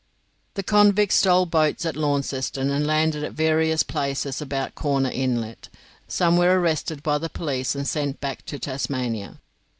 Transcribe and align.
The 0.55 0.63
convicts 0.63 1.17
stole 1.17 1.45
boats 1.45 1.85
at 1.85 1.95
Launceston, 1.95 2.71
and 2.71 2.87
landed 2.87 3.23
at 3.23 3.33
various 3.33 3.83
places 3.83 4.41
about 4.41 4.73
Corner 4.73 5.11
Inlet. 5.11 5.69
Some 6.07 6.37
were 6.37 6.59
arrested 6.59 7.03
by 7.03 7.19
the 7.19 7.29
police 7.29 7.75
and 7.75 7.87
sent 7.87 8.19
back 8.19 8.43
to 8.47 8.57
Tasmania. 8.57 9.39